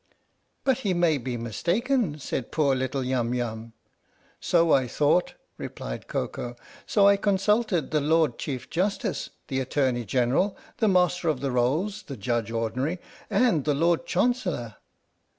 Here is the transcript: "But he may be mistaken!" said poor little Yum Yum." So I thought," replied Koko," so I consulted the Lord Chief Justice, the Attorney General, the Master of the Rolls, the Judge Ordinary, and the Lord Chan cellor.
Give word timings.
"But 0.63 0.79
he 0.79 0.95
may 0.95 1.19
be 1.19 1.37
mistaken!" 1.37 2.17
said 2.19 2.51
poor 2.51 2.73
little 2.73 3.03
Yum 3.03 3.35
Yum." 3.35 3.73
So 4.39 4.73
I 4.73 4.87
thought," 4.87 5.35
replied 5.59 6.07
Koko," 6.07 6.55
so 6.87 7.05
I 7.07 7.17
consulted 7.17 7.91
the 7.91 8.01
Lord 8.01 8.39
Chief 8.39 8.67
Justice, 8.67 9.29
the 9.47 9.59
Attorney 9.59 10.05
General, 10.05 10.57
the 10.77 10.87
Master 10.87 11.29
of 11.29 11.39
the 11.39 11.51
Rolls, 11.51 12.01
the 12.01 12.17
Judge 12.17 12.49
Ordinary, 12.49 12.97
and 13.29 13.63
the 13.63 13.75
Lord 13.75 14.07
Chan 14.07 14.33
cellor. 14.33 14.77